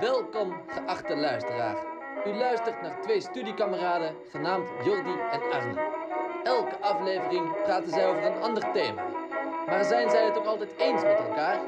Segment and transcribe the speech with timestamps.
[0.00, 1.76] Welkom, geachte luisteraar.
[2.26, 5.80] U luistert naar twee studiekameraden genaamd Jordi en Arne.
[6.44, 9.02] Elke aflevering praten zij over een ander thema.
[9.66, 11.60] Maar zijn zij het ook altijd eens met elkaar?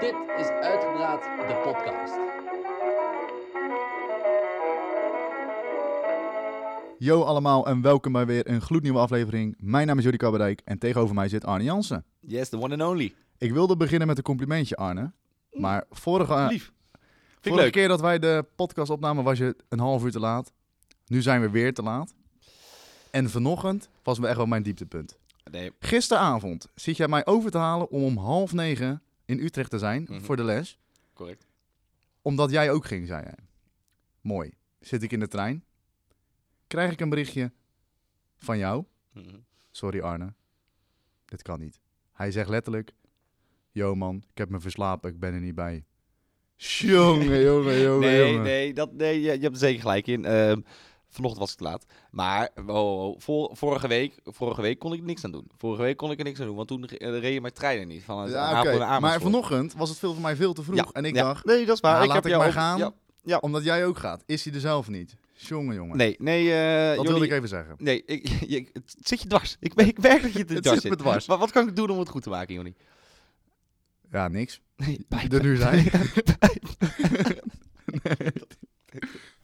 [0.00, 2.14] Dit is Uitgepraat, de podcast.
[6.98, 9.54] Yo allemaal en welkom bij weer een gloednieuwe aflevering.
[9.58, 12.04] Mijn naam is Jordi Kabberdijk en tegenover mij zit Arne Jansen.
[12.20, 13.14] Yes, the one and only.
[13.38, 15.12] Ik wilde beginnen met een complimentje Arne.
[15.52, 16.46] Maar vorige.
[16.48, 16.72] Lief.
[17.42, 17.72] Vorige leuk.
[17.72, 20.52] keer dat wij de podcast opnamen was je een half uur te laat.
[21.06, 22.14] Nu zijn we weer te laat.
[23.10, 25.18] En vanochtend was me echt wel mijn dieptepunt.
[25.50, 29.78] Nee, Gisteravond zit jij mij over te halen om om half negen in Utrecht te
[29.78, 30.20] zijn Mhm.
[30.20, 30.78] voor de les.
[31.14, 31.46] correct.
[32.22, 33.38] Omdat jij ook ging, zei jij.
[34.20, 34.52] Mooi.
[34.80, 35.64] Zit ik in de trein.
[36.66, 37.52] Krijg ik een berichtje
[38.36, 38.84] van jou.
[39.12, 39.36] Mhm.
[39.70, 40.32] Sorry Arne,
[41.24, 41.80] dit kan niet.
[42.12, 42.92] Hij zegt letterlijk,
[43.70, 45.84] yo man, ik heb me verslapen, ik ben er niet bij.
[46.56, 48.42] Jongen, jongen, jongen, Nee, jongen.
[48.42, 50.24] nee, dat, nee je, je hebt er zeker gelijk in.
[50.24, 50.60] Ehm,
[51.08, 51.84] vanochtend was te laat.
[52.10, 55.50] Maar oh, oh, vor- vorige, week, vorige week kon ik niks aan doen.
[55.56, 58.02] Vorige week kon ik er niks aan doen, want toen uh, reden mijn treinen niet.
[58.04, 60.76] Van het Ja, naar Maar vanochtend was het veel voor mij veel te vroeg.
[60.76, 61.22] Ja, en ik ja.
[61.22, 61.92] dacht, Nee, dat is waar.
[61.92, 62.78] nou, ik laat heb ik maar ook- gaan.
[62.78, 62.92] Ja,
[63.24, 63.38] ja.
[63.38, 65.16] omdat jij ook gaat, is hij er zelf niet.
[65.34, 65.96] Jongen, jongen.
[65.96, 66.52] Nee, nee.
[66.52, 67.74] eh dat wilde ik even zeggen.
[67.78, 69.56] Nee, ik, je, het zit je dwars.
[69.60, 71.26] Ik, ik merk dat je het, Het dwars zit me dwars.
[71.26, 72.74] Maar wat kan ik doen om het goed te maken, Jonny?
[74.12, 74.60] Ja, niks.
[74.76, 75.84] Nee, Er nu zijn.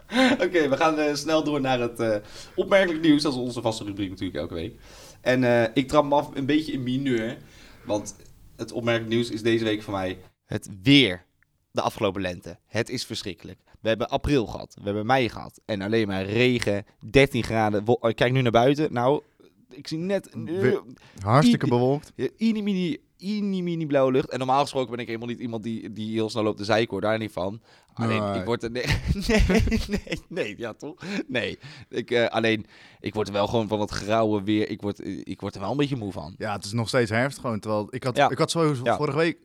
[0.44, 2.16] Oké, we gaan eh, snel door naar het eh,
[2.54, 3.22] opmerkelijk nieuws.
[3.22, 4.80] Dat is onze vaste rubriek natuurlijk elke week.
[5.20, 7.36] En eh, ik trap me af een beetje in mineur.
[7.84, 8.16] Want
[8.56, 11.26] het opmerkelijk nieuws is deze week voor mij het weer.
[11.70, 12.58] De afgelopen lente.
[12.66, 13.58] Het is verschrikkelijk.
[13.80, 14.74] We hebben april gehad.
[14.78, 15.60] We hebben mei gehad.
[15.64, 16.84] En alleen maar regen.
[17.10, 17.84] 13 graden.
[18.00, 18.92] Ik kijk nu naar buiten.
[18.92, 19.22] Nou,
[19.70, 20.28] ik zie net...
[20.32, 20.82] We-
[21.22, 22.12] Hartstikke I- bewolkt.
[22.36, 24.28] Inie mini, mini blauwe lucht.
[24.30, 26.90] En normaal gesproken ben ik helemaal niet iemand die, die heel snel loopt te zeiken
[26.90, 27.00] hoor.
[27.00, 27.60] Daar niet van.
[27.94, 28.38] Alleen, Nee.
[28.40, 28.70] ik word er...
[28.70, 28.84] Nee,
[29.28, 29.42] nee,
[29.88, 30.94] nee, nee, ja toch?
[31.26, 31.58] Nee.
[31.88, 32.66] Ik, eh, alleen,
[33.00, 34.68] ik word er wel gewoon van het grauwe weer...
[34.68, 36.34] Ik word, ik word er wel een beetje moe van.
[36.38, 37.60] Ja, het is nog steeds herfst gewoon.
[37.60, 38.30] Terwijl ik had, Ja.
[38.30, 38.96] ik had sowieso Ja.
[38.96, 39.38] vorige week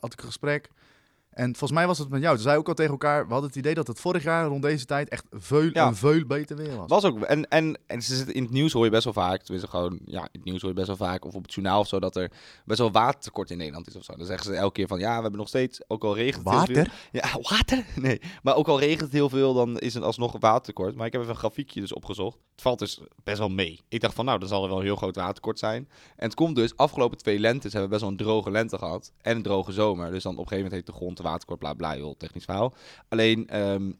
[0.00, 0.70] had ik een gesprek.
[1.34, 2.34] En volgens mij was het met jou.
[2.34, 3.24] Toen zei ook al tegen elkaar.
[3.26, 5.86] We hadden het idee dat het vorig jaar rond deze tijd echt veel, Ja.
[5.86, 6.88] een veel beter weer was.
[6.88, 7.20] Was ook...
[7.22, 9.42] En, en, en ze in het nieuws hoor je best wel vaak...
[9.42, 9.98] Tenminste gewoon...
[10.04, 11.24] Ja, in het nieuws hoor je best wel vaak...
[11.24, 12.00] Of op het journaal of zo...
[12.00, 12.30] Dat er
[12.64, 14.16] best wel watertekort in Nederland is of zo.
[14.16, 14.98] Dan zeggen ze elke keer van...
[14.98, 15.80] Ja, we hebben nog steeds...
[15.86, 16.92] Ook al regent het heel veel- Water?
[17.12, 17.84] Ja, water?
[17.96, 18.20] Nee.
[18.42, 20.94] Maar ook al regent het heel veel, dan is het alsnog watertekort.
[20.94, 22.38] Maar ik heb even een grafiekje dus opgezocht.
[22.54, 23.80] Het valt dus best wel mee.
[23.88, 25.88] Ik dacht van, nou, dan zal er wel een heel groot watertekort zijn.
[26.16, 29.12] En het komt dus, afgelopen twee lentes hebben we best wel een droge lente gehad.
[29.22, 30.10] En een droge zomer.
[30.10, 32.44] Dus dan op een gegeven moment heeft de grond een watertekort, bla bla, heel technisch
[32.44, 32.74] verhaal.
[33.08, 33.92] Alleen, ehm,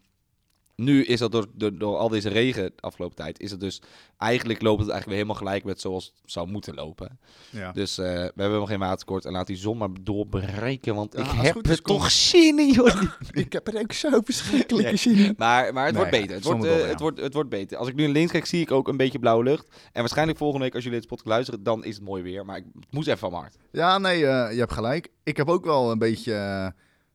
[0.77, 3.83] nu is dat door, door, door al deze regen de afgelopen tijd, is het dus...
[4.19, 7.19] Eigenlijk loopt het eigenlijk weer helemaal gelijk met zoals het zou moeten lopen.
[7.51, 7.73] Ja.
[7.73, 9.25] Dus eh, we hebben helemaal geen watertekort.
[9.25, 12.71] En laat die zon maar doorbreken, want Ja, ik het heb er toch zin in,
[12.71, 13.03] joh.
[13.33, 14.97] Ik heb er ook zo verschrikkelijke Nee.
[14.97, 15.35] zin in.
[15.37, 16.35] Maar, maar het Nee, wordt beter.
[16.37, 17.77] Het wordt, eh, het, wordt, het wordt beter.
[17.79, 19.67] Als ik nu naar links kijk, zie ik ook een beetje blauwe lucht.
[19.93, 22.45] En waarschijnlijk volgende week, als jullie dit podcast luisteren, dan is het mooi weer.
[22.45, 23.57] Maar ik het moest even van mijn hart.
[23.73, 25.09] Ja, nee, eh, je hebt gelijk.
[25.23, 26.33] Ik heb ook wel een beetje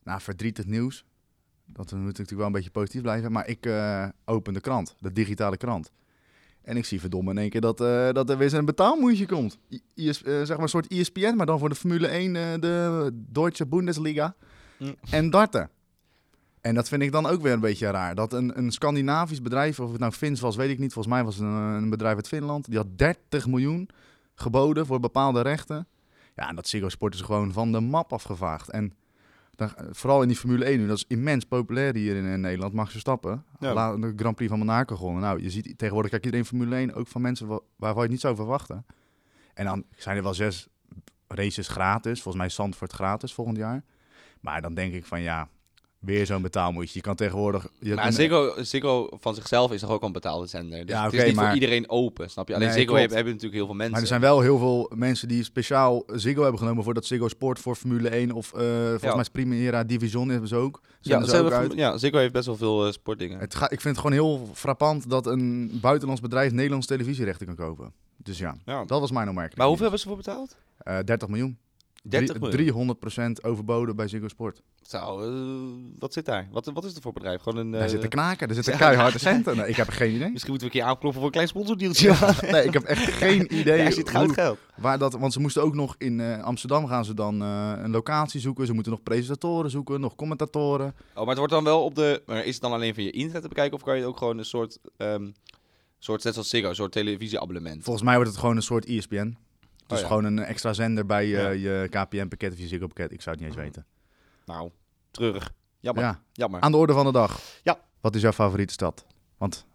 [0.03, 1.03] nou, verdrietig nieuws.
[1.73, 3.31] Dat we moeten natuurlijk wel een beetje positief blijven.
[3.31, 5.91] Maar ik eh, open de krant, de digitale krant.
[6.61, 9.59] En ik zie verdomme in één keer dat, eh, dat er weer een betaalmoesje komt.
[9.69, 12.43] I- IS, eh, zeg maar een soort ESPN, maar dan voor de Formule 1, eh,
[12.59, 14.35] de Deutsche Bundesliga.
[14.77, 14.95] Mm.
[15.09, 15.69] En darten.
[16.61, 18.15] En dat vind ik dan ook weer een beetje raar.
[18.15, 20.93] Dat een, een Scandinavisch bedrijf, of het nou Fins was, weet ik niet.
[20.93, 22.65] Volgens mij was het een, een bedrijf uit Finland.
[22.65, 23.89] Die had 30 miljoen
[24.35, 25.87] geboden voor bepaalde rechten.
[26.35, 28.69] Ja, en dat Ziggo Sport is gewoon van de map afgevaagd.
[28.69, 28.93] En
[29.59, 32.73] dan, vooral in die Formule 1 nu, dat is immens populair hier in, in Nederland.
[32.73, 33.73] Max Verstappen, Ja.
[33.73, 35.21] La- de Grand Prix van Monaco gewonnen.
[35.21, 38.11] Nou, je ziet tegenwoordig, kijk iedereen Formule 1, ook van mensen wa- waarvan je het
[38.11, 38.85] niet zou verwachten.
[39.53, 40.67] En dan zijn er wel zes
[41.27, 42.21] races gratis.
[42.21, 43.83] Volgens mij Zandvoort gratis volgend jaar.
[44.41, 45.49] Maar dan denk ik van ja,
[45.99, 46.91] weer zo'n betaalmoetje.
[46.93, 47.67] Je kan tegenwoordig...
[47.79, 50.85] Je maar Ziggo, Ziggo van zichzelf is toch ook al een betaalde zender.
[50.85, 52.55] Dus Ja, het oké, is niet maar- voor iedereen open, snap je?
[52.55, 53.91] Alleen Nee, Ziggo hebben, hebben natuurlijk heel veel mensen.
[53.93, 57.27] Maar er zijn wel heel veel mensen die speciaal Ziggo hebben genomen voor dat Ziggo
[57.27, 59.11] Sport voor Formule 1 of eh volgens Ja.
[59.11, 60.81] mij is Primera Division hebben ze ook.
[60.83, 61.73] ja, Zenden ze ook uit.
[61.73, 63.39] ja, Ziggo heeft best wel veel eh, sportdingen.
[63.39, 67.55] Het ga, ik vind het gewoon heel frappant dat een buitenlands bedrijf Nederlands televisierechten kan
[67.55, 67.93] kopen.
[68.17, 68.85] Dus ja, Ja.
[68.85, 69.57] dat was mijn opmerking.
[69.57, 70.55] Maar hoeveel hebben ze voor betaald?
[70.77, 71.57] Eh 30 miljoen.
[72.03, 72.97] 30 Drie- miljoen.
[73.39, 74.61] 300% overboden bij Ziggo Sport.
[74.81, 76.47] Zo, eh, wat zit daar?
[76.51, 77.41] Wat, wat is het voor bedrijf?
[77.41, 77.71] Gewoon een...
[77.71, 78.79] Daar eh, zitten knaken, er zitten ja.
[78.79, 79.57] keiharde centen.
[79.57, 80.29] Nee, ik heb geen idee.
[80.29, 82.15] Misschien moeten we een keer aankloppen voor een klein sponsordealtje.
[82.51, 84.57] Nee, ik heb echt geen idee Daar zit goud geld.
[84.75, 85.13] waar dat...
[85.13, 88.65] Want ze moesten ook nog in eh, Amsterdam gaan ze dan eh, een locatie zoeken.
[88.65, 90.95] Ze moeten nog presentatoren zoeken, nog commentatoren.
[91.09, 92.21] Oh, maar het wordt dan wel op de...
[92.25, 93.73] Maar is het dan alleen via internet te bekijken?
[93.77, 94.79] Of kan je ook gewoon een soort...
[94.97, 95.27] ehm
[95.99, 97.83] soort net zoals Ziggo, een soort televisieabonnement?
[97.83, 99.37] Volgens mij wordt het gewoon een soort ESPN.
[99.89, 100.07] Dus Oh ja.
[100.07, 101.49] gewoon een extra zender bij Ja.
[101.49, 103.11] je, KPN-pakket of je Ziggo-pakket.
[103.11, 103.85] Ik zou het niet eens weten.
[104.45, 104.69] Nou,
[105.11, 105.51] treurig.
[105.79, 106.03] Jammer.
[106.03, 106.61] Ja, Jammer.
[106.61, 107.39] aan de orde van de dag.
[107.63, 107.79] Ja.
[108.01, 109.05] Wat is jouw favoriete stad?
[109.37, 109.65] Want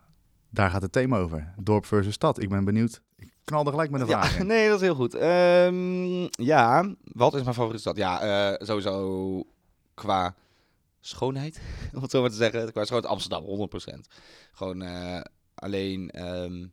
[0.50, 1.54] daar gaat het thema over.
[1.56, 2.40] Dorp versus stad.
[2.42, 3.00] Ik ben benieuwd.
[3.16, 5.14] Ik knal er gelijk met een vraag Ja, nee, dat is heel goed.
[5.14, 7.96] Ehm, ja, wat is mijn favoriete stad?
[7.96, 8.20] Ja,
[8.52, 9.42] eh, sowieso
[9.94, 10.34] qua
[11.00, 11.60] schoonheid,
[11.94, 12.72] om het zo maar te zeggen.
[12.72, 14.08] Qua schoonheid Amsterdam, 100%.
[14.52, 15.20] Gewoon eh,
[15.54, 16.66] alleen, ehm,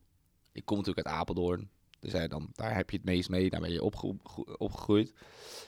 [0.51, 1.69] ik kom natuurlijk uit Apeldoorn.
[2.01, 5.13] Dus ja, dan, daar heb je het meest mee, daar ben je opge- gro- opgegroeid.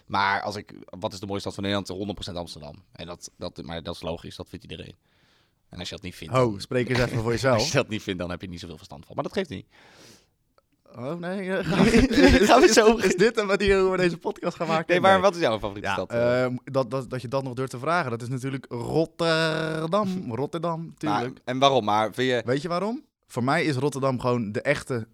[0.05, 2.17] Maar als ik, wat is de mooiste stad van Nederland?
[2.31, 2.83] 100% Amsterdam.
[2.91, 4.95] En dat, dat, maar dat is logisch, dat vindt iedereen.
[5.69, 7.67] En als je dat niet vindt, dan- spreek eens even voor als jezelf.
[7.67, 9.15] je dat niet vindt, dan heb je niet zoveel verstand van.
[9.15, 9.65] Maar dat geeft niet.
[10.95, 14.85] Oh nee, Gaan we zo- Is dit een manier hoe we deze podcast gaan maken?
[14.87, 16.11] Nee, maar wat is jouw favoriete Ja, stad?
[16.11, 16.43] eh?
[16.45, 20.33] eh, dat, dat, dat je dat nog durft te vragen, dat is natuurlijk Rotterdam.
[20.35, 21.21] Rotterdam, tuurlijk.
[21.33, 21.83] Maar- en waarom?
[21.85, 22.41] Maar vind je...
[22.45, 23.03] Weet je waarom?
[23.27, 25.07] Voor mij is Rotterdam gewoon de echte,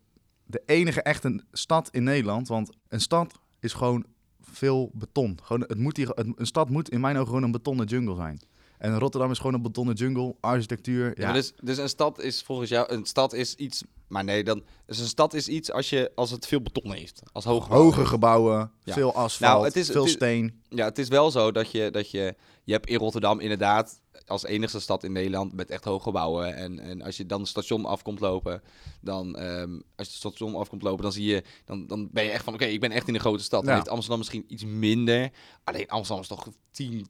[0.50, 2.48] de enige echte stad in Nederland.
[2.48, 4.06] Want een stad is gewoon
[4.42, 5.38] veel beton.
[5.44, 8.40] Gewoon, het moet hier, een stad moet in mijn ogen gewoon een betonnen jungle zijn.
[8.78, 11.20] En Rotterdam is gewoon een betonnen jungle, architectuur.
[11.20, 11.32] Ja.
[11.32, 12.94] Dus, dus een stad is volgens jou...
[12.94, 13.84] Een stad is iets...
[14.08, 14.64] Maar nee, dan...
[14.86, 17.22] Dus een stad is iets als, je, als het veel beton heeft.
[17.32, 18.94] Als hoge hoge gebouwen, Ja.
[18.94, 20.62] veel asfalt, Nou, het is- veel het is- steen.
[20.70, 22.36] Ja, het is wel zo dat je, dat je...
[22.64, 26.56] Je hebt in Rotterdam inderdaad als enigste stad in Nederland met echt hoge gebouwen.
[26.56, 28.62] En, en als je dan het station afkomt lopen,
[29.02, 29.36] dan...
[29.38, 31.44] ehm, als je het station afkomt lopen, dan zie je...
[31.66, 33.62] Dan, dan ben je echt van, oké, ik ben echt in een grote stad.
[33.62, 33.76] Dan Ja.
[33.78, 35.30] heeft Amsterdam misschien iets minder.
[35.64, 37.08] Alleen Amsterdam is toch 10,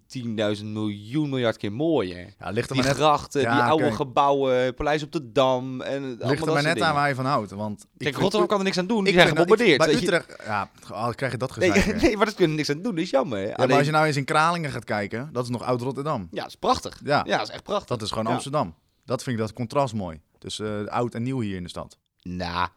[0.59, 2.33] 10.000 miljoen miljard keer mooier.
[2.39, 5.81] Ja, ligt er Die maar net, grachten, Ja, die oude gebouwen, Paleis op de Dam.
[5.81, 7.51] En ligt er dat maar net aan waar je van houdt.
[7.51, 9.03] Want ik Kijk, vind- Rotterdam kan er niks aan doen.
[9.03, 10.01] Die ik zijn vind dat- ik- gebombardeerd.
[10.07, 10.19] Bij.
[10.19, 11.85] Utrecht, ja, oh, krijg je dat Nee, gezegd.
[11.91, 12.01] weer.
[12.01, 12.95] nee, maar daar kunnen niks aan doen.
[12.95, 13.39] Dat is jammer.
[13.39, 15.81] Ja, Alleen, maar als je nou eens in Kralingen gaat kijken, dat is nog oud
[15.81, 16.27] Rotterdam.
[16.31, 16.98] ja, dat is prachtig.
[17.03, 17.23] Ja.
[17.25, 17.87] Ja, dat is echt prachtig.
[17.87, 18.33] Dat is gewoon Ja.
[18.33, 18.75] Amsterdam.
[19.05, 20.21] Dat vind ik dat contrast mooi.
[20.37, 21.97] Dus eh, oud en nieuw hier in de stad.
[22.21, 22.69] Nou,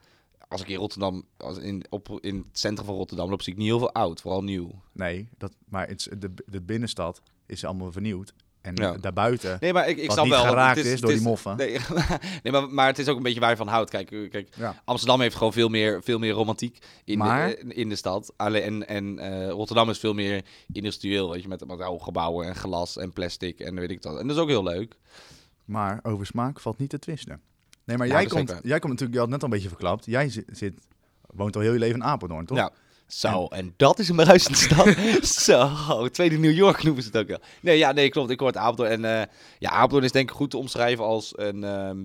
[0.49, 3.59] als ik in Rotterdam, als in, op, in het centrum van Rotterdam loop, zie ik
[3.59, 4.21] niet heel veel oud.
[4.21, 4.83] Vooral nieuw.
[4.93, 8.35] Nee, dat, maar het, de, de binnenstad is allemaal vernieuwd.
[8.63, 8.93] En Ja.
[9.01, 10.45] daarbuiten, Nee, maar ik, ik snap niet wel.
[10.45, 11.57] geraakt het is, door het die moffen.
[11.57, 11.79] Nee,
[12.43, 13.91] nee maar, maar het is ook een beetje waar je van houdt.
[13.91, 14.83] Kijk, eh, kijk Ja.
[14.85, 18.33] Amsterdam heeft gewoon veel meer, veel meer romantiek in, Maar- de, eh, in de stad.
[18.37, 22.47] Alleen, en en eh, Rotterdam is veel meer industrieel, weet je, met, met oude gebouwen
[22.47, 24.19] en glas en plastic en weet ik dat.
[24.19, 24.97] En dat is ook heel leuk.
[25.65, 27.41] Maar over smaak valt niet te twisten.
[27.85, 29.69] Nee, maar Ja, jij, is komt, jij komt natuurlijk, je had net al een beetje
[29.69, 30.05] verklapt.
[30.07, 30.75] Jij zit, zit
[31.27, 32.59] woont al heel je leven in Apeldoorn, toch?
[32.59, 32.71] Ja.
[33.15, 34.97] Zo, en dat is een bruisende stad.
[35.47, 37.41] Zo, tweede New York noemen ze het ook wel.
[37.61, 38.31] Nee, ja, nee, klopt.
[38.31, 38.91] Ik hoor het Apeldoorn.
[38.91, 39.27] En eh,
[39.59, 42.05] ja, Apeldoorn is denk ik goed te omschrijven als een, ehm,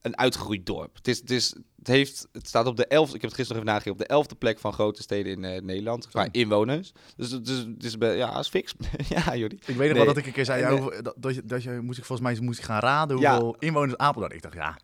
[0.00, 0.94] een uitgegroeid dorp.
[0.96, 3.62] Het, is, het, is, het, heeft, het staat op de elfde, ik heb het gisteren
[3.62, 6.08] nog even nagekeken, op de elfde plek van grote steden in eh, Nederland.
[6.08, 6.28] Qua Zo.
[6.32, 6.92] inwoners.
[7.16, 8.74] Dus het is, het is, be- ja, is fix.
[9.24, 9.56] ja, Jordi.
[9.56, 9.94] Ik weet nog Nee.
[9.94, 12.04] wel dat ik een keer zei, ja, eh, dat, dat, je, dat je moest ik
[12.04, 13.30] volgens mij moest ik gaan raden Ja.
[13.32, 14.34] hoeveel inwoners Apeldoorn.
[14.34, 14.78] Ik dacht, ja,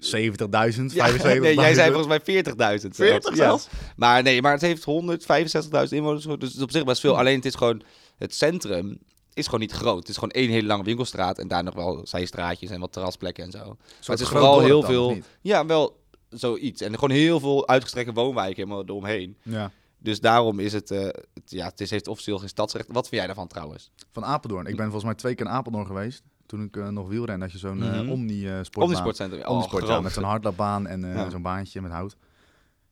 [0.00, 0.84] 70.000, 75.000.
[0.94, 1.06] Ja,
[1.38, 2.44] nee, jij zei volgens mij
[2.80, 2.88] 40.000.
[2.88, 3.36] 40 Ja.
[3.36, 3.68] zelfs?
[3.96, 6.24] Maar nee, maar het heeft 165.000 inwoners.
[6.24, 7.12] Dus het op zich best veel.
[7.12, 7.18] Hm.
[7.18, 7.82] Alleen het is gewoon,
[8.18, 8.98] het centrum
[9.34, 9.98] is gewoon niet groot.
[9.98, 13.44] Het is gewoon één hele lange winkelstraat en daar nog wel zijstraatjes en wat terrasplekken
[13.44, 13.76] en zo.
[14.04, 15.18] Het is vooral heel veel-?
[15.40, 16.80] Ja, wel zoiets.
[16.80, 19.36] En gewoon heel veel uitgestrekte woonwijken helemaal eromheen.
[19.42, 19.70] Ja.
[19.98, 22.86] Dus daarom is het, eh, het ja, het is, heeft officieel geen stadsrecht.
[22.88, 23.90] Wat vind jij daarvan trouwens?
[24.12, 24.66] Van Apeldoorn.
[24.66, 26.22] Ik ben volgens mij twee keer in Apeldoorn geweest.
[26.48, 28.08] Toen ik eh, nog wielren, dat je zo'n eh Mhm.
[28.10, 28.82] Omni-sportbaan...
[28.84, 29.40] Omnisportcentrum.
[29.42, 30.04] Oh, Omnisport, ja, geweldig.
[30.04, 32.16] met zo'n hardloopbaan en eh, zo'n baantje met hout.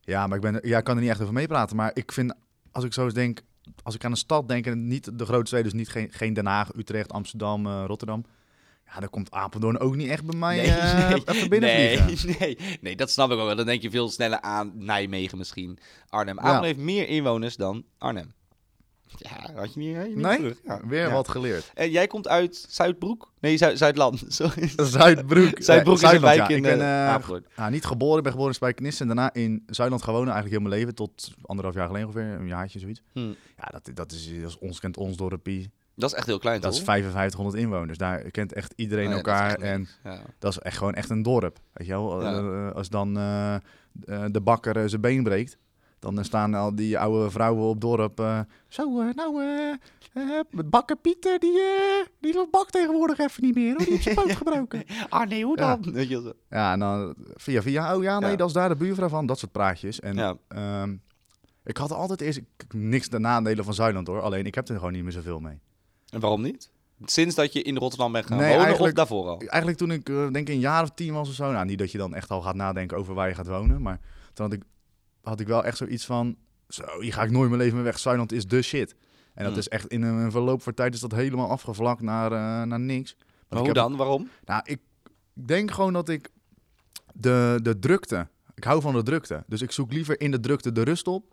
[0.01, 1.77] Ja, maar ik, ben, ja, ik kan er niet echt over meepraten.
[1.77, 2.35] Maar ik vind,
[2.73, 3.41] als ik zo eens denk,
[3.83, 6.35] als ik aan een stad denk, en niet de grote steden, dus niet geen, geen
[6.35, 8.25] Den Haag, Utrecht, Amsterdam, eh, Rotterdam.
[8.95, 12.29] Ja, dan komt Apeldoorn ook niet echt bij mij eh, even binnenvliegen.
[12.39, 13.57] nee, nee, nee, dat snap ik ook wel.
[13.57, 15.79] Dan denk je veel sneller aan Nijmegen misschien.
[16.09, 16.37] Arnhem.
[16.37, 16.43] Ja.
[16.43, 18.35] Arnhem heeft meer inwoners dan Arnhem.
[19.17, 20.37] Ja, had je niet, had je niet Nee?
[20.37, 20.61] terug.
[20.65, 20.81] Ja.
[20.87, 21.13] Weer Ja.
[21.13, 21.71] wat geleerd.
[21.75, 23.33] En jij komt uit Zuidbroek?
[23.41, 24.25] Nee, Zuid Zuidland.
[24.29, 24.71] Sorry.
[24.77, 25.63] Zuidbroek.
[25.63, 26.49] Zuidbroek is Eh, een wijk ja.
[26.49, 27.15] in Ik ben eh,
[27.57, 30.69] eh, niet geboren, ik ben geboren in Spijkenisse en daarna in Zuidland gewoond eigenlijk heel
[30.69, 30.95] mijn leven.
[30.95, 33.03] Tot anderhalf jaar geleden ongeveer, een jaartje zoiets.
[33.13, 33.21] Hm.
[33.57, 35.71] Ja, dat, dat, is, dat is ons kent ons dorpie.
[35.95, 36.87] Dat is echt heel klein, Dat is toch?
[36.87, 37.99] 5500 inwoners.
[37.99, 39.51] Daar kent echt iedereen Nee, dat is elkaar.
[39.51, 39.89] echt en.
[40.05, 40.21] Ja.
[40.39, 41.59] dat is echt gewoon echt een dorp.
[41.73, 42.23] Weet je wel?
[42.23, 42.39] Ja.
[42.69, 43.61] Eh, als dan eh, eh,
[44.31, 45.57] de bakker eh, zijn been breekt,
[45.99, 48.21] dan staan al die oude vrouwen op dorp.
[48.21, 49.73] eh, Zo, eh, nou, eh,
[50.13, 51.59] eh, bakker Pieter, die,
[52.21, 53.69] die bakt tegenwoordig even niet meer.
[53.69, 53.79] Hoor.
[53.79, 54.85] Die heeft zijn poot gebroken.
[55.09, 55.77] Ah nee, hoe Ja.
[55.77, 56.07] dan?
[56.07, 56.33] Zo.
[56.51, 57.97] Ja, en dan via via.
[57.97, 58.37] Oh ja, nee, Ja.
[58.37, 59.27] dat is daar de buurvrouw van.
[59.27, 60.01] Dat soort praatjes.
[60.01, 60.37] En Ja.
[60.49, 60.97] ehm,
[61.65, 64.21] ik had altijd eerst ik- niks de nadelen van Zuidland hoor.
[64.21, 65.59] Alleen ik heb er gewoon niet meer zoveel mee.
[66.11, 66.71] En waarom niet?
[67.05, 69.39] Sinds dat je in Rotterdam bent gaan Nee, wonen of daarvoor al?
[69.41, 71.53] Eigenlijk toen ik denk een jaar of tien was of zo.
[71.53, 73.83] Nou, niet dat je dan echt al gaat nadenken over waar je gaat wonen.
[73.83, 74.01] Maar
[74.33, 74.63] toen had ik,
[75.29, 76.37] had ik wel echt zoiets van...
[76.69, 77.99] Zo, hier ga ik nooit mijn leven meer weg.
[77.99, 78.95] Zuidland is de shit.
[79.35, 79.61] En dat Hmm.
[79.61, 83.17] is echt in een verloop van tijd is dat helemaal afgevlakt naar, eh, naar niks.
[83.19, 83.97] Want Maar hoe heb- dan?
[83.97, 84.29] Waarom?
[84.45, 84.79] Nou, ik
[85.33, 86.29] denk gewoon dat ik
[87.15, 88.29] de, de drukte...
[88.55, 89.45] Ik hou van de drukte.
[89.47, 91.25] Dus ik zoek liever in de drukte de rust op...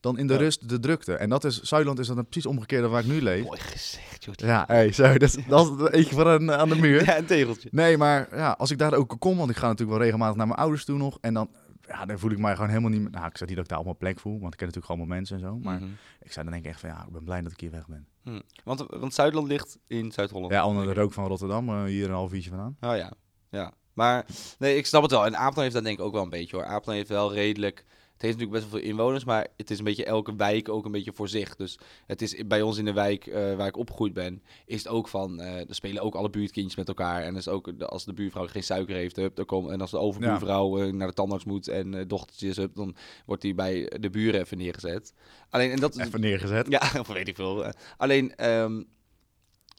[0.00, 0.38] dan in de Ja.
[0.38, 1.14] rust de drukte.
[1.14, 3.44] En dat is, Zuidland is dat een precies omgekeerde waar ik nu leef.
[3.44, 4.34] Mooi gezegd, joh.
[4.36, 7.04] Ja, hey, zo, dat, is- dat is eentje voor een, aan de muur.
[7.04, 7.68] Ja, een tegeltje.
[7.72, 10.46] Nee, maar ja, als ik daar ook kom, want ik ga natuurlijk wel regelmatig naar
[10.46, 11.18] mijn ouders toe nog.
[11.20, 11.50] En dan,
[11.88, 13.10] ja, dan voel ik mij gewoon helemaal niet.
[13.10, 15.16] Nou, ik zeg niet dat ik daar mijn plek voel, want ik ken natuurlijk allemaal
[15.16, 15.58] mensen en zo.
[15.58, 15.90] Maar Mhm.
[16.20, 17.86] ik zou dan denk ik echt van, ja, ik ben blij dat ik hier weg
[17.86, 18.06] ben.
[18.22, 18.40] Hm.
[18.64, 20.52] Want, want Zuidland ligt in Zuid-Holland.
[20.52, 22.76] Ja, onder de rook van Rotterdam, eh, hier een half uurtje vandaan.
[22.80, 23.12] Oh ja,
[23.50, 23.72] ja.
[23.92, 24.26] Maar
[24.58, 25.26] nee, ik snap het wel.
[25.26, 26.64] En Apeldoorn heeft dat denk ik ook wel een beetje hoor.
[26.64, 27.84] Apeldoorn heeft wel redelijk...
[28.16, 30.84] Het heeft natuurlijk best wel veel inwoners, maar het is een beetje elke wijk ook
[30.84, 31.56] een beetje voor zich.
[31.56, 34.88] Dus het is bij ons in de wijk eh, waar ik opgegroeid ben, is het
[34.88, 35.40] ook van...
[35.40, 37.22] eh er spelen ook alle buurtkindjes met elkaar.
[37.22, 39.98] En dus ook als de buurvrouw geen suiker heeft, hup, dan kom, en als de
[39.98, 42.96] overbuurvrouw eh, naar de tandarts moet en dochtertjes, hup, dan
[43.26, 45.14] wordt die bij de buren even neergezet.
[45.50, 46.06] Alleen, en dat is...
[46.06, 46.66] Even neergezet.
[46.68, 47.72] Ja, of weet ik veel.
[47.96, 48.82] Alleen, ehm,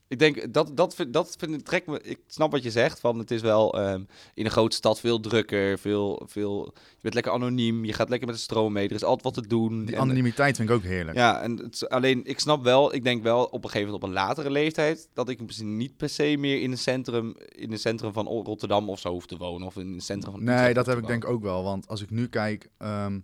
[0.08, 2.02] ik denk, dat, dat, vind- dat vind, trekt me...
[2.02, 5.20] Ik snap wat je zegt, van het is wel ehm, in een grote stad veel
[5.20, 6.74] drukker, veel, veel...
[6.74, 9.44] Je bent lekker anoniem, je gaat lekker met de stroom mee, er is altijd wat
[9.44, 9.86] te doen.
[9.86, 11.18] Die en- anonimiteit vind ik ook heerlijk.
[11.18, 14.10] ja, en het, alleen ik snap wel, ik denk wel op een gegeven moment op
[14.10, 17.82] een latere leeftijd, dat ik misschien niet per se meer in het centrum, in het
[17.82, 20.86] centrum van Rotterdam of zo hoef te wonen, of in het centrum van Nee, dat
[20.86, 21.64] heb ik denk ik ook wel.
[21.64, 23.16] Want als ik nu kijk, ehm,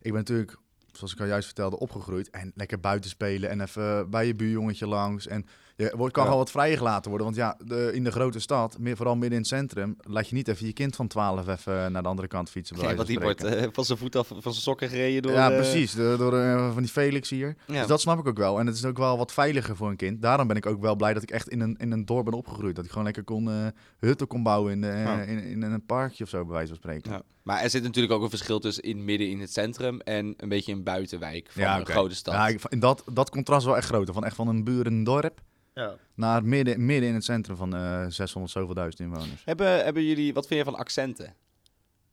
[0.00, 0.58] ik ben natuurlijk,
[0.92, 2.30] zoals ik al juist vertelde, opgegroeid.
[2.30, 5.26] En lekker buiten spelen en even bij je buurjongetje langs.
[5.26, 6.28] En je wordt, kan Ja.
[6.28, 7.26] wel wat vrijgelaten worden.
[7.26, 10.34] Want ja, de, in de grote stad, meer, vooral midden in het centrum, laat je
[10.34, 12.76] niet even je kind van 12 even naar de andere kant fietsen.
[12.76, 15.32] wijze want die wordt eh, van zijn voet af, van zijn sokken gereden door...
[15.32, 15.92] ja, eh, precies.
[15.92, 17.56] De- door eh, van die Felix hier.
[17.66, 17.78] Ja.
[17.78, 18.58] Dus dat snap ik ook wel.
[18.58, 20.22] En het is ook wel wat veiliger voor een kind.
[20.22, 22.34] Daarom ben ik ook wel blij dat ik echt in een, in een dorp ben
[22.34, 22.76] opgegroeid.
[22.76, 23.66] Dat ik gewoon lekker kon eh,
[23.98, 25.20] hutten kon bouwen in, de, Ja.
[25.20, 27.22] in, in een parkje of zo, bij wijze van spreken.
[27.48, 27.54] Ja.
[27.54, 30.48] Maar er zit natuurlijk ook een verschil tussen in midden in het centrum en een
[30.48, 31.92] beetje een buitenwijk van een oké.
[31.92, 32.34] grote stad.
[32.34, 34.14] Ja, ik, dat, dat contrast is wel echt groter.
[34.14, 35.40] Van echt van een burendorp
[35.74, 35.94] Ja.
[36.14, 39.42] naar midden, midden in het centrum van eh 600 zoveel duizend inwoners.
[39.44, 41.34] Hebben, hebben jullie, wat vind je van accenten?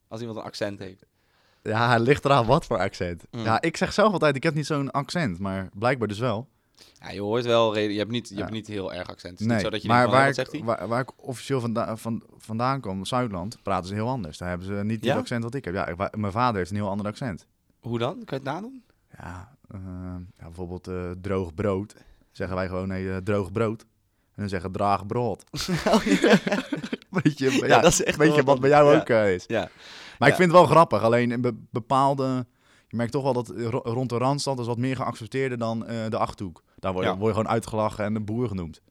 [0.07, 1.05] Als iemand een accent heeft.
[1.63, 3.23] Ja, ligt eraan wat voor accent.
[3.31, 3.43] Mm.
[3.43, 6.47] Ja, ik zeg zelf altijd, ik heb niet zo'n accent, maar blijkbaar dus wel.
[6.99, 8.39] Ja, je hoort wel, je hebt niet, je Ja.
[8.41, 9.39] hebt niet heel erg accent.
[9.39, 11.01] Het Nee, niet zo dat je maar denkt waar, "Hé, wat ik, zegt waar, waar
[11.01, 14.37] ik officieel vanda van, vandaan kom, Zuidland, praten ze heel anders.
[14.37, 15.09] Daar hebben ze niet Ja?
[15.11, 15.73] het accent wat ik heb.
[15.73, 17.45] Ja, ik- mijn vader heeft een heel ander accent.
[17.79, 18.13] Hoe dan?
[18.13, 18.83] Kan je het nadoen?
[19.17, 19.79] Ja, eh,
[20.37, 21.95] ja bijvoorbeeld eh, droog brood.
[22.31, 23.81] Zeggen wij gewoon, nee, eh, droog brood.
[23.81, 25.43] En dan zeggen draag brood.
[27.09, 29.43] beetje, ja, Ja, dat is echt beetje wat bij jou ook is.
[29.47, 29.69] Ja.
[30.19, 31.01] Maar ik vind het wel grappig.
[31.01, 32.45] Alleen in be- bepaalde...
[32.95, 36.09] Je merkt toch wel dat ro- rond de Randstad is wat meer geaccepteerder dan eh,
[36.09, 36.63] de Achterhoek.
[36.75, 37.17] Daar word je, Ja.
[37.17, 38.81] word je gewoon uitgelachen en een boer genoemd.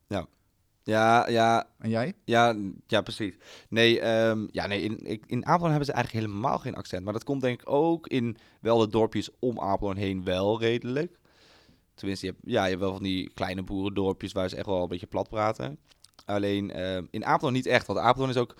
[0.82, 2.12] Ja, ja, En jij?
[2.24, 2.56] ja,
[2.86, 3.34] ja, precies.
[3.68, 7.04] Nee, ehm, ja, nee in, ik- in Apeldoorn hebben ze eigenlijk helemaal geen accent.
[7.04, 11.18] Maar dat komt denk ik ook in wel de dorpjes om Apeldoorn heen wel redelijk.
[11.94, 14.82] Tenminste, je hebt, ja, je hebt wel van die kleine boerendorpjes waar ze echt wel
[14.82, 15.78] een beetje plat praten.
[16.24, 17.86] Alleen ehm, in Apeldoorn niet echt.
[17.86, 18.54] Want Apeldoorn is ook...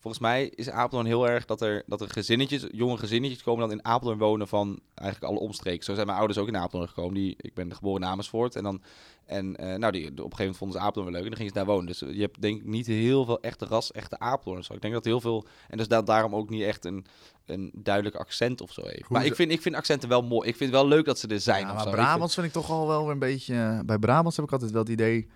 [0.00, 3.78] Volgens mij is Apeldoorn heel erg dat er, dat er gezinnetjes, jonge gezinnetjes komen dan
[3.78, 5.84] in Apeldoorn wonen van eigenlijk alle omstreken.
[5.84, 7.14] Zo zijn mijn ouders ook in Apeldoorn gekomen.
[7.14, 8.56] Die, ik ben geboren in Amersfoort.
[8.56, 8.82] En, dan,
[9.26, 11.38] en eh, nou, die, op een gegeven moment vonden ze Apeldoorn wel leuk en dan
[11.38, 11.86] gingen ze daar wonen.
[11.86, 14.68] Dus je hebt denk ik niet heel veel echte ras, echte Apeldoorners.
[14.68, 17.06] Ik denk dat heel veel, en dus dat daarom ook niet echt een,
[17.46, 19.08] een duidelijk accent of zo heeft.
[19.08, 20.48] maar ik vind, ik vind accenten wel mooi.
[20.48, 21.66] Ik vind het wel leuk dat ze er zijn.
[21.66, 23.54] Ja, maar Brabants vind ik toch al wel een beetje...
[23.54, 25.28] eh, bij Brabants heb ik altijd wel het idee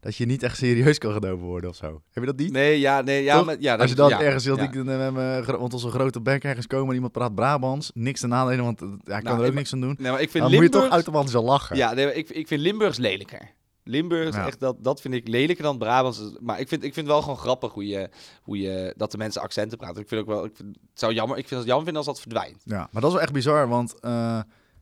[0.00, 1.86] dat je niet echt serieus kan genomen worden of zo.
[2.10, 2.52] Heb je dat niet?
[2.52, 3.46] nee, ja, nee, ja, Toch?
[3.46, 4.62] maar, ja, Als je dat- dan ja, ergens wil, ja.
[4.62, 8.64] ik, gro- want onze grote bek ergens komen en iemand praat Brabants, niks te nadelen,
[8.64, 9.96] want eh, ja, kan Nou, er ook ik- niks aan doen.
[9.98, 11.76] Nee, maar ik vind Dan moet je toch automatisch al lachen.
[11.76, 13.50] Ja, nee, ik, ik vind Limburgs lelijker.
[13.84, 14.46] Limburg is Ja.
[14.46, 16.22] echt, dat, dat vind ik lelijker dan Brabants.
[16.40, 18.08] Maar ik vind, ik vind wel gewoon grappig hoe je,
[18.42, 20.02] hoe je, dat de mensen accenten praten.
[20.02, 22.12] Ik vind ook wel, ik vind, het zou jammer, ik vind het jammer vinden als
[22.14, 22.62] dat verdwijnt.
[22.64, 24.40] Ja, maar dat is wel echt bizar, want eh,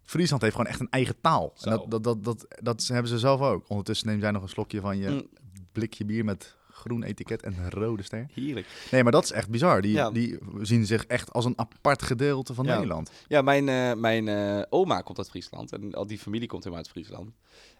[0.08, 1.52] Friesland heeft gewoon echt een eigen taal.
[1.60, 3.68] En dat, dat, dat, dat, dat hebben ze zelf ook.
[3.68, 5.26] Ondertussen neem jij nog een slokje van je Mm.
[5.72, 8.26] blikje bier met groen etiket en een rode ster.
[8.34, 8.66] Heerlijk.
[8.90, 9.80] Nee, maar dat is echt bizar.
[9.82, 10.10] Die, Ja.
[10.10, 12.72] die zien zich echt als een apart gedeelte van Ja.
[12.74, 13.10] Nederland.
[13.28, 16.84] Ja, mijn, eh, mijn eh, oma komt uit Friesland en al die familie komt helemaal
[16.84, 17.30] uit Friesland.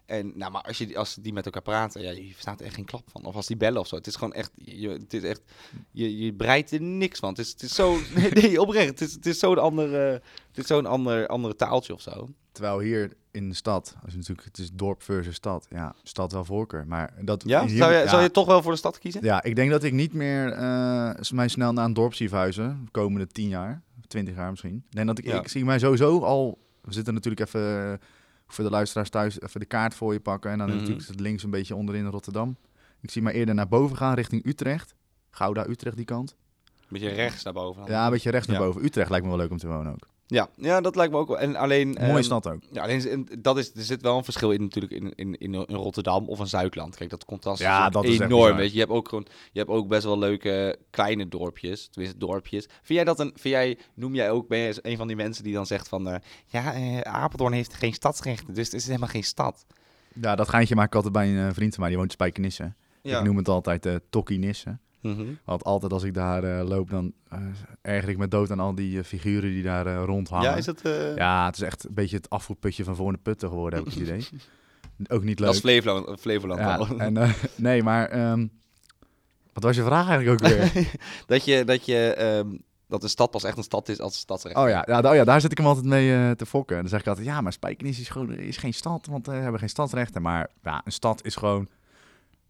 [0.05, 2.65] En nou, maar als, je, die- als die met elkaar praten, ja, je verstaat er
[2.65, 3.25] echt geen klap van.
[3.25, 3.95] Of als die bellen of zo.
[3.95, 5.41] Het is gewoon echt, je, het is echt,
[5.91, 7.29] je, je breidt er niks van.
[7.29, 7.97] Het is, het is zo,
[8.33, 8.89] nee, oprecht.
[8.89, 12.29] Het is, het is zo'n andere, het is zo'n ander, andere taaltje of zo.
[12.59, 15.65] Terwijl hier in de stad, als je natuurlijk, het is dorp versus stad.
[15.69, 16.87] Ja, stad wel voorkeur.
[16.87, 17.65] Maar dat, Ja?
[17.65, 18.07] hier- Zou je, ja.
[18.07, 19.23] zou je toch wel voor de stad kiezen?
[19.23, 22.81] Ja, ik denk dat ik niet meer eh, mij snel naar een dorp zie verhuizen.
[22.85, 24.75] De komende tien jaar, twintig jaar misschien.
[24.89, 25.39] Ik denk dat ik, Ja.
[25.39, 26.57] ik zie mij sowieso al...
[26.81, 27.93] We zitten natuurlijk even, eh,
[28.47, 30.51] voor de luisteraars thuis, even de kaart voor je pakken.
[30.51, 30.77] En dan Mhm.
[30.77, 32.57] natuurlijk het links een beetje onderin Rotterdam.
[33.01, 34.93] Ik zie mij eerder naar boven gaan, richting Utrecht.
[35.29, 36.35] Gouda, Utrecht, die kant.
[36.89, 37.81] Beetje rechts naar boven.
[37.81, 37.91] dan.
[37.91, 38.83] Ja, een beetje rechts naar boven.
[38.83, 40.07] Utrecht lijkt me wel leuk om te wonen ook.
[40.31, 41.39] Ja, ja, dat lijkt me ook wel.
[41.39, 41.87] En alleen...
[41.87, 42.61] Mooie ehm, stad ook.
[42.71, 45.75] Ja, alleen dat is, er zit wel een verschil in natuurlijk in, in, in, in
[45.75, 46.95] Rotterdam of een Zuidland.
[46.95, 48.55] Kijk, dat contrast Ja, is, dat is enorm.
[48.55, 48.73] weet je.
[48.73, 52.63] je hebt ook gewoon, je hebt ook best wel leuke kleine dorpjes, tenminste dorpjes.
[52.65, 55.43] Vind jij dat een, vind jij, noem jij ook, ben je een van die mensen
[55.43, 59.09] die dan zegt van, eh, ja, eh, Apeldoorn heeft geen stadsrechten, dus het is helemaal
[59.09, 59.65] geen stad.
[60.21, 62.17] Ja, dat geintje maak ik altijd bij een eh, vriend van mij, die woont in
[62.17, 62.73] Spijkenisse.
[63.01, 63.19] Ja.
[63.19, 63.95] Ik noem het altijd eh
[65.01, 65.23] Mhm.
[65.45, 67.37] Want altijd als ik daar eh, loop, dan eh
[67.81, 70.49] erger ik me dood aan al die eh, figuren die daar rondhangen.
[70.49, 70.81] Ja, is het...
[70.81, 73.87] eh, Ja, het is echt een beetje het afvoerputje van voor de putten geworden, heb
[73.87, 74.27] ik het idee.
[75.15, 75.47] Ook niet leuk.
[75.47, 76.19] Dat is Flevoland.
[76.19, 78.47] Flevoland ja, en, eh, nee, maar ehm,
[79.53, 80.87] wat was je vraag eigenlijk ook weer?
[81.27, 82.47] dat je, dat je, ehm,
[82.87, 84.55] dat een stad pas echt een stad is als een stadsrecht.
[84.57, 86.77] Oh ja, ja, oh ja, daar zit ik hem altijd mee te fokken.
[86.77, 89.39] Dan zeg ik altijd, ja, maar Spijkenisse is gewoon is geen stad, want eh, we
[89.41, 90.21] hebben geen stadsrechten.
[90.21, 91.67] Maar ja, een stad is gewoon...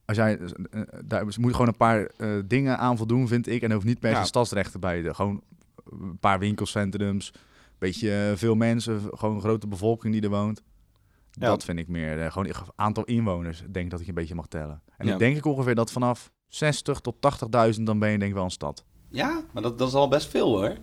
[0.10, 0.40] Als jij,
[0.72, 3.62] eh, daar moet je gewoon een paar eh, dingen aan voldoen, vind ik.
[3.62, 4.24] En er hoeft niet per se Ja.
[4.24, 5.02] stadsrechten bij.
[5.02, 5.42] De, gewoon
[6.02, 7.34] een paar winkelcentrums,
[7.78, 10.62] beetje eh, veel mensen, gewoon een grote bevolking die er woont.
[11.32, 11.48] Ja.
[11.48, 12.22] Dat vind ik meer.
[12.22, 14.82] eh, gewoon een aantal inwoners, denk ik dat ik een beetje mag tellen.
[14.98, 15.14] En Ja.
[15.14, 18.46] ik denk ik ongeveer dat vanaf 60 tot 80.000, dan ben je denk ik wel
[18.46, 18.86] een stad.
[19.10, 20.76] Ja, maar dat, dat is al best veel hoor.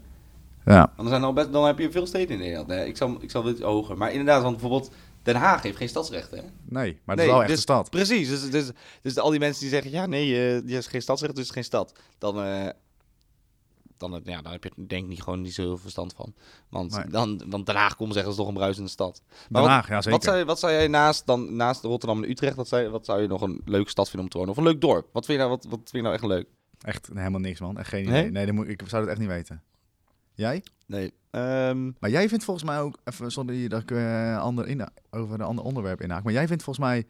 [0.65, 0.93] Ja.
[0.97, 2.69] Want er zijn al best, dan heb je veel steden in Nederland.
[2.71, 2.85] Hè.
[2.85, 3.97] Ik zal, ik zal dit hoger.
[3.97, 4.95] Maar inderdaad, want bijvoorbeeld
[5.27, 6.39] Den Haag heeft geen stadsrechten.
[6.39, 6.45] Hè?
[6.69, 7.91] Nee, maar het Nee, is wel echt dus- een stad.
[7.91, 8.29] Precies.
[8.29, 8.71] Dus, dus,
[9.03, 11.57] dus al die mensen die zeggen, ja nee, eh die is geen stadsrecht, dus het
[11.57, 11.93] is geen stad.
[12.19, 12.69] Dan, eh,
[13.99, 16.35] dan, eh, ja, dan heb je denk ik niet, gewoon niet zoveel verstand van.
[16.69, 17.07] Want, Nee.
[17.07, 19.23] dan, want Den Haag, kom zeggen, is toch een bruisende stad.
[19.29, 20.11] Maar Den wat- Haag, ja zeker.
[20.11, 22.89] Wat zou, je- wat zou jij naast, dan, naast Rotterdam en Utrecht, wat zou, je-
[22.91, 24.53] wat zou je nog een leuke stad vinden om te wonen?
[24.53, 25.09] Of een leuk dorp?
[25.13, 26.47] Wat vind je nou, wat, wat vind je nou echt leuk?
[26.81, 27.79] Echt helemaal niks, man.
[27.79, 28.23] Echt geen idee.
[28.23, 28.31] Nee?
[28.31, 29.63] Nee, dat moet, ik zou het echt niet weten.
[30.37, 30.63] Jij?
[30.87, 31.13] Nee.
[31.31, 35.35] Ehm, Maar jij vindt volgens mij ook, even zonder dat ik eh, ander in, over
[35.35, 37.05] een ander onderwerp inhaak, maar jij vindt volgens mij,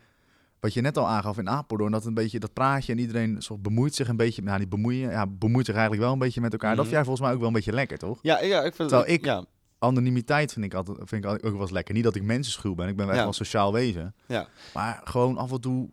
[0.60, 3.62] wat je net al aangaf in Apeldoorn, dat een beetje dat praatje en iedereen soort
[3.62, 6.52] bemoeit zich een beetje, nou niet bemoeien, ja, bemoeit zich eigenlijk wel een beetje met
[6.52, 6.76] elkaar.
[6.76, 6.94] Dat Mhm.
[6.94, 8.18] vind jij volgens mij ook wel een beetje lekker, toch?
[8.22, 9.44] ja, ja, ik vind Terwijl ik- Ja,
[9.78, 11.94] Anonimiteit vind ik, altijd, vind ik ook wel eens lekker.
[11.94, 13.20] Niet dat ik mensenschuw ben, ik ben wel echt Ja.
[13.20, 14.14] wel een sociaal wezen.
[14.26, 14.46] Ja.
[14.74, 15.90] Maar gewoon af en toe,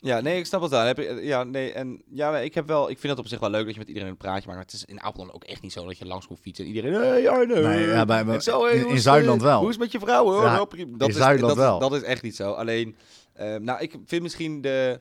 [0.00, 0.80] ja, nee, ik snap het wel.
[0.80, 3.50] Heb ik, ja, nee, en ja, ik heb wel, ik vind het op zich wel
[3.50, 4.58] leuk dat je met iedereen een praatje maakt.
[4.58, 6.70] Maar het is in Apeldoorn ook echt niet zo dat je langs komt fietsen en
[6.70, 7.60] iedereen, hey Arno.
[7.60, 9.58] Nee, ja, bij- bij- zo, hey, in- Zuidland eh, wel.
[9.58, 10.42] Hoe is het met je vrouw hoor?
[10.44, 11.78] Ja, dat in is, Zuidland dat, wel.
[11.78, 12.52] dat is echt niet zo.
[12.52, 12.96] Alleen,
[13.32, 15.00] eh, nou, ik vind misschien de,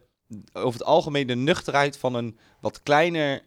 [0.53, 3.41] over het algemeen de nuchterheid van een wat kleiner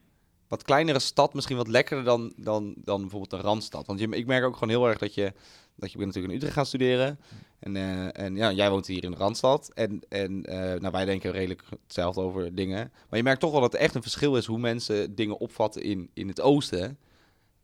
[0.51, 3.87] wat kleinere stad misschien wat lekkerder dan, dan, dan bijvoorbeeld een randstad.
[3.87, 5.33] Want je, ik merk ook gewoon heel erg dat je,
[5.77, 7.19] dat je bent natuurlijk in Utrecht gaan studeren.
[7.59, 9.71] En, eh, en ja, jij woont hier in de Randstad.
[9.75, 12.93] En, en eh, nou, wij denken redelijk hetzelfde over dingen.
[13.09, 15.83] Maar je merkt toch wel dat er echt een verschil is hoe mensen dingen opvatten
[15.83, 16.99] in, in het oosten.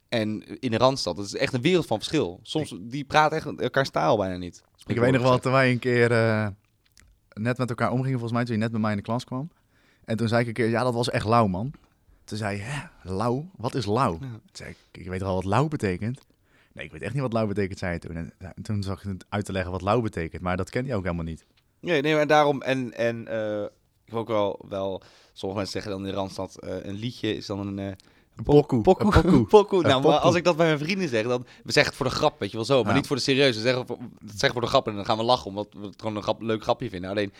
[0.09, 1.17] En in de Randstad.
[1.17, 2.41] Dat is echt een wereld van verschil.
[2.43, 4.63] Soms, die praten echt elkaar taal bijna niet.
[4.87, 6.47] ik weet nog wel, toen wij een keer eh,
[7.33, 9.51] net met elkaar omgingen, volgens mij, toen je net bij mij in de klas kwam.
[10.05, 11.73] En toen zei ik een keer, ja, dat was echt lauw, man.
[12.27, 13.51] Toen zei hè, lauw?
[13.57, 14.13] Wat is lauw?
[14.13, 14.19] Ja.
[14.21, 16.21] Toen zei ik, ik weet wel wat lauw betekent.
[16.73, 18.33] Nee, ik weet echt niet wat lauw betekent, zei hij toen.
[18.39, 20.95] En toen zag ik het uit te leggen wat lauw betekent, maar dat kende je
[20.95, 21.45] ook helemaal niet.
[21.81, 22.63] Nee, nee, maar daarom.
[22.63, 23.71] En, en eh, ik
[24.13, 25.03] heb ook wel, wel.
[25.33, 26.57] Sommige mensen zeggen dan in de Randstad.
[26.59, 27.79] eh, een liedje is dan een.
[27.79, 28.83] Een pokoe.
[28.95, 29.45] Pokoe.
[29.45, 29.83] Pokoe.
[29.83, 31.41] Nou, maar als ik dat bij mijn vrienden zeg, dan...
[31.65, 32.83] We zeggen het voor de grap, weet je wel zo.
[32.83, 32.97] Maar Ja.
[32.99, 33.59] niet voor de serieuze.
[33.59, 33.87] We zeggen,
[34.27, 35.47] zeggen voor de grap en dan gaan we lachen.
[35.47, 37.11] Omdat we het gewoon een grap, leuk grapje vinden.
[37.11, 37.33] Alleen,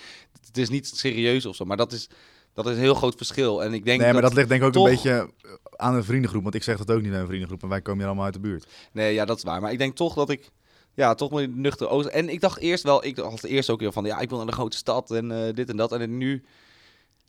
[0.47, 1.65] het is niet serieus of zo.
[1.65, 2.09] Maar dat is,
[2.57, 3.63] dat is een heel groot verschil.
[3.65, 4.39] En ik denk Nee, maar dat dat...
[4.39, 5.31] ligt denk ik ook toch- een beetje
[5.77, 6.43] aan een vriendengroep.
[6.43, 7.63] Want ik zeg dat ook niet aan een vriendengroep.
[7.63, 8.67] En wij komen hier allemaal uit de buurt.
[8.93, 9.61] Nee, ja, dat is waar.
[9.61, 10.51] Maar ik denk toch dat ik...
[10.95, 12.13] Ja, toch maar nuchter oosten.
[12.13, 13.05] En ik dacht eerst wel...
[13.05, 14.05] Ik had eerst ook heel van...
[14.05, 15.93] Ja, ik wil naar de grote stad en eh, dit en dat.
[15.93, 16.45] En nu...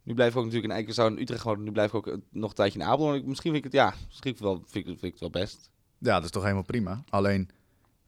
[0.03, 2.13] Nu blijf ik ook natuurlijk in, zou in Utrecht wonen, nu blijf ik ook eh,
[2.31, 3.21] nog een tijdje in Apeldoorn.
[3.25, 5.19] Misschien vind ik het, ja, misschien vind ik het wel, vind ik, vind ik het
[5.19, 5.69] wel best.
[5.97, 7.03] Ja, dat is toch helemaal prima.
[7.09, 7.49] Alleen,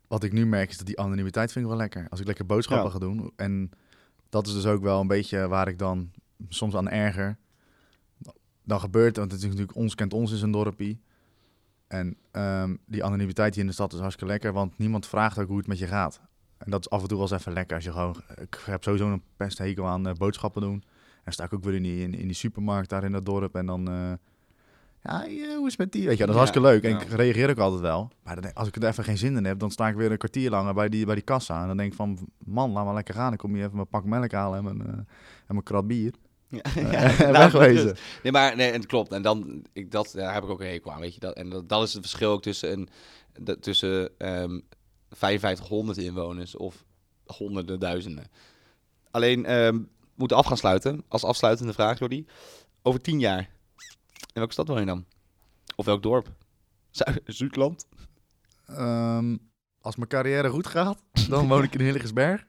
[0.08, 2.08] wat ik nu merk is dat die anonimiteit vind ik wel lekker.
[2.10, 2.92] Als ik lekker boodschappen Ja.
[2.94, 3.32] ga doen.
[3.36, 3.72] En
[4.30, 6.12] dat is dus ook wel een beetje waar ik dan
[6.48, 7.38] soms aan erger.
[8.64, 11.02] Dan gebeurt, want het is natuurlijk ons kent ons is een dorpie.
[11.88, 15.48] En ehm, die anonimiteit hier in de stad is hartstikke lekker, want niemand vraagt ook
[15.48, 16.22] hoe het met je gaat.
[16.58, 18.16] En dat is af en toe wel eens even lekker als je gewoon...
[18.36, 20.84] Ik heb sowieso een pesthekel aan eh, boodschappen doen.
[21.24, 23.56] En sta ik ook weer in die, in, in die supermarkt daar in dat dorp
[23.56, 23.90] en dan...
[23.90, 24.14] eh,
[25.04, 26.08] ja, eh, hoe is het met die?
[26.08, 26.84] Weet je, dat is Ja, hartstikke leuk.
[26.84, 27.02] En ja.
[27.02, 28.12] ik reageer ook altijd wel.
[28.24, 30.18] Maar dan als ik er even geen zin in heb, dan sta ik weer een
[30.18, 31.62] kwartier langer bij die, bij die kassa.
[31.62, 33.34] En dan denk ik van, man, laat maar lekker gaan.
[33.34, 35.06] Ik kom hier even mijn pak melk halen en mijn, eh, en
[35.48, 36.14] mijn krat bier.
[36.50, 37.96] Ja, Eh, nou, wegwezen.
[38.24, 39.12] Nee, maar nee, en het klopt.
[39.12, 41.20] En dan, ik, dat, daar heb ik ook een hekel aan, weet je.
[41.20, 42.90] Dat, en dat, dat is het verschil ook tussen, een,
[43.40, 44.60] de, tussen ehm
[45.10, 46.84] 5500 inwoners of
[47.26, 48.26] honderden duizenden.
[49.12, 51.04] Alleen, ehm, we moeten af gaan sluiten.
[51.08, 52.26] Als afsluitende vraag, Jordi.
[52.82, 53.40] Over tien jaar,
[54.20, 55.06] in welke stad woon je dan?
[55.76, 56.32] Of welk dorp?
[56.92, 57.88] Zu- Zuidland?
[58.66, 59.38] Ehm,
[59.82, 62.46] als mijn carrière goed gaat, dan woon ik in Hilligersberg.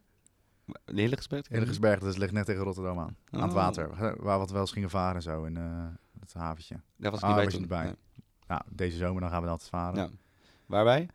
[1.17, 1.47] Gesprek?
[1.49, 3.17] Hilligersberg, dat ligt net tegen Rotterdam aan.
[3.31, 3.55] Aan het Oh.
[3.57, 3.91] water,
[4.25, 5.87] waar wat wel eens gingen varen zo in eh,
[6.21, 6.81] het haventje.
[6.97, 7.61] Daar was ik Ah, niet bij toen.
[7.61, 7.85] niet bij.
[7.85, 7.95] Nee.
[8.47, 9.97] Nou, deze zomer dan gaan we dat varen.
[10.03, 10.09] Ja.
[10.67, 11.09] Waarbij?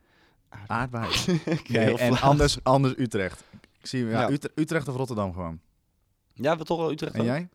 [0.67, 1.07] Aardbei.
[1.67, 3.43] Nee, en anders, anders Utrecht.
[3.79, 4.29] Ik zie ja, Ja.
[4.29, 5.59] Utre- Utrecht of Rotterdam gewoon.
[6.33, 7.25] Ja, we toch wel Utrecht En ook?
[7.25, 7.49] jij?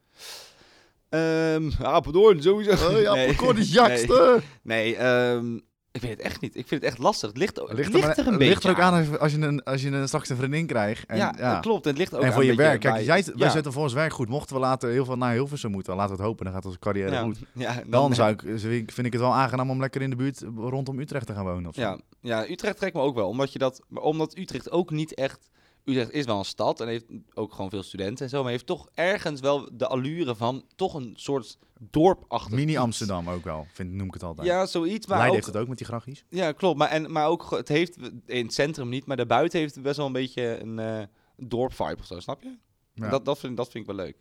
[1.08, 2.70] Ehm Apeldoorn, sowieso.
[2.88, 3.36] Oh ja, Nee.
[3.54, 3.64] Nee.
[3.64, 4.42] jakste.
[4.62, 5.58] Nee, ehm,
[5.92, 6.56] ik weet het echt niet.
[6.56, 7.28] Ik vind het echt lastig.
[7.28, 9.32] Het ligt, het ligt, Ligt, er, een het beetje ligt er ook aan als, als
[9.32, 11.06] je, een, als je een, straks een vriendin krijgt.
[11.06, 11.84] En, ja, ja, dat klopt.
[11.84, 12.80] En het ligt ook en aan voor je beetje werk.
[12.80, 13.50] Kijk, bij- jij, wij ja.
[13.50, 14.28] zetten voor ons werk goed.
[14.28, 16.44] Mochten we later heel veel naar Hilversum moeten, laten we het hopen.
[16.44, 17.38] Dan gaat onze carrière ja, goed.
[17.52, 20.44] ja, dan, Dan zou ik, vind ik het wel aangenaam om lekker in de buurt
[20.56, 21.68] rondom Utrecht te gaan wonen.
[21.68, 21.76] Of.
[21.76, 23.28] Ja, ja, Utrecht trekt me ook wel.
[23.28, 25.50] Omdat, je dat, omdat Utrecht ook niet echt...
[25.84, 28.42] Utrecht is wel een stad en heeft ook gewoon veel studenten en zo.
[28.42, 31.58] Maar heeft toch ergens wel de allure van toch een soort
[31.90, 32.76] dorpachtig Mini.
[32.76, 34.46] Amsterdam ook wel, vind, noem ik het altijd.
[34.46, 35.06] Ja, zoiets.
[35.06, 36.24] Maar Leiden ook, heeft het ook met die grachies.
[36.28, 36.78] Ja, klopt.
[36.78, 39.96] Maar, en, maar ook, het heeft in het centrum niet, maar daarbuiten heeft het best
[39.96, 41.02] wel een beetje een eh
[41.36, 42.56] dorp-vibe of zo, snap je?
[42.94, 43.08] Ja.
[43.08, 44.16] Dat, dat, vind, dat vind ik wel leuk.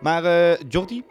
[0.00, 1.04] Maar eh Jordi,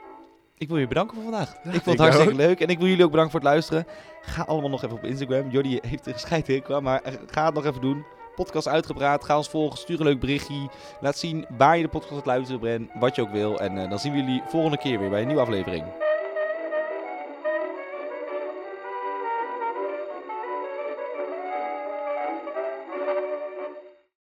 [0.58, 1.54] ik wil je bedanken voor vandaag.
[1.54, 2.38] ik vond het ik hartstikke ook.
[2.38, 3.86] leuk en ik wil jullie ook bedanken voor het luisteren.
[4.22, 5.50] Ga allemaal nog even op Instagram.
[5.50, 8.06] Jordi heeft er gescheid hekel aan, maar eh, ga het nog even doen.
[8.36, 9.24] Podcast uitgepraat.
[9.24, 9.78] Ga ons volgen.
[9.78, 10.70] Stuur een leuk berichtje.
[11.00, 12.90] Laat zien waar je de podcast luisteren bent.
[12.94, 13.60] Wat je ook wil.
[13.60, 15.86] En eh, dan zien we jullie volgende keer weer bij een nieuwe aflevering.